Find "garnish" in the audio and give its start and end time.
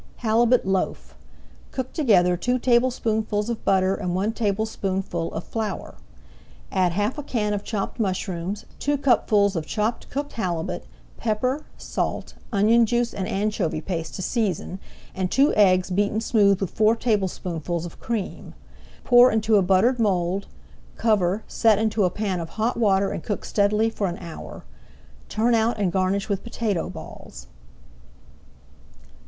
25.91-26.27